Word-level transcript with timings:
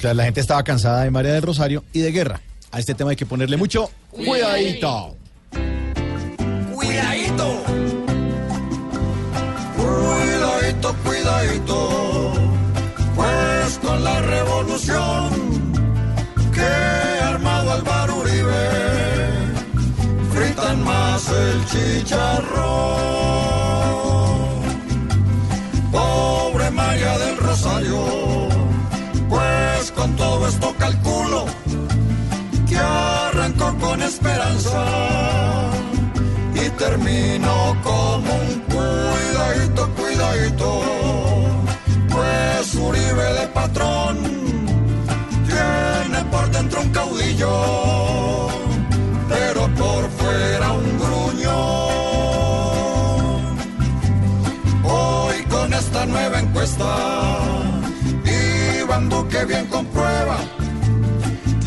Claro, 0.00 0.16
la 0.16 0.24
gente 0.24 0.40
estaba 0.40 0.62
cansada 0.62 1.02
de 1.04 1.10
María 1.10 1.32
del 1.32 1.42
Rosario 1.42 1.84
y 1.92 2.00
de 2.00 2.12
guerra. 2.12 2.40
A 2.70 2.78
este 2.78 2.94
tema 2.94 3.10
hay 3.10 3.16
que 3.16 3.26
ponerle 3.26 3.56
mucho 3.56 3.90
cuidadito. 4.10 5.16
Cuidadito. 6.74 7.62
Cuidadito, 9.76 10.94
cuidadito. 11.04 12.32
Pues 13.14 13.78
con 13.82 14.04
la 14.04 14.20
revolución 14.20 15.30
que 16.52 16.60
ha 16.60 17.28
armado 17.28 17.72
Álvaro 17.72 18.16
Uribe, 18.16 18.68
fritan 20.32 20.84
más 20.84 21.28
el 21.30 21.64
chicharrón. 22.02 23.65
Esto 30.48 30.74
calculo 30.78 31.46
que 32.68 32.76
arrancó 32.78 33.76
con 33.78 34.02
esperanza 34.02 34.84
y 36.54 36.68
terminó 36.70 37.76
como 37.82 38.34
un 38.34 38.60
cuidadito, 38.72 39.88
cuidadito. 39.94 40.82
Pues 42.10 42.74
Uribe 42.74 43.32
de 43.40 43.46
patrón 43.48 44.18
tiene 45.46 46.24
por 46.30 46.50
dentro 46.50 46.80
un 46.80 46.90
caudillo, 46.90 48.48
pero 49.28 49.68
por 49.74 50.10
fuera 50.10 50.72
un 50.72 50.98
gruñón. 50.98 51.86
Hoy 54.84 55.42
con 55.50 55.72
esta 55.74 56.06
nueva 56.06 56.40
encuesta, 56.40 57.35
Iván 58.96 59.08
Duque 59.10 59.44
bien 59.44 59.66
comprueba 59.66 60.38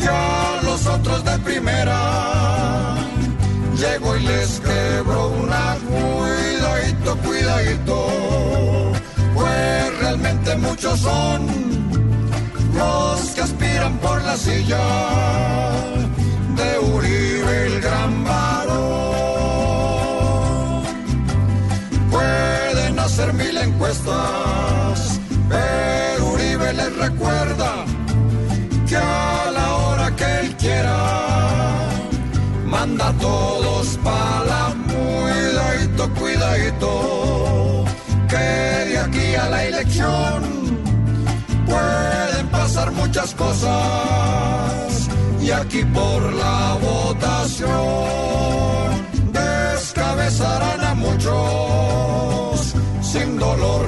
que 0.00 0.08
a 0.08 0.60
los 0.64 0.84
otros 0.84 1.24
de 1.24 1.38
primera 1.38 2.96
llegó 3.76 4.16
y 4.16 4.22
les 4.22 4.58
quebró 4.58 5.28
una 5.28 5.76
cuidadito, 5.88 7.16
cuidadito, 7.18 8.08
pues 9.34 9.98
realmente 10.00 10.56
muchos 10.56 10.98
son 10.98 11.46
los 12.74 13.20
que 13.30 13.42
aspiran 13.42 13.96
por 13.98 14.20
la 14.24 14.36
silla 14.36 14.80
de 16.56 16.78
Uribe 16.80 17.66
el 17.66 17.80
gran 17.80 18.24
varón. 18.24 18.80
Pueden 22.10 22.98
hacer 22.98 23.32
mil 23.34 23.56
encuestas, 23.56 24.49
manda 32.80 33.12
todos 33.20 33.98
para 34.02 34.44
la 34.52 34.64
cuidadito, 34.90 36.02
cuidadito, 36.18 37.84
que 38.30 38.46
de 38.88 38.98
aquí 39.04 39.34
a 39.34 39.46
la 39.50 39.64
elección 39.70 40.36
pueden 41.66 42.46
pasar 42.48 42.90
muchas 42.92 43.34
cosas. 43.34 45.08
Y 45.42 45.50
aquí 45.50 45.82
por 45.84 46.20
la 46.42 46.78
votación 46.88 47.68
descabezarán 49.32 50.80
a 50.90 50.94
muchos 50.94 52.74
sin 53.02 53.38
dolor. 53.38 53.79